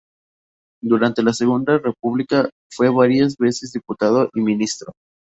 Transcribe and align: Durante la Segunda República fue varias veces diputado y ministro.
Durante 0.81 1.21
la 1.21 1.31
Segunda 1.31 1.77
República 1.77 2.49
fue 2.71 2.89
varias 2.89 3.37
veces 3.37 3.71
diputado 3.71 4.31
y 4.33 4.41
ministro. 4.41 4.93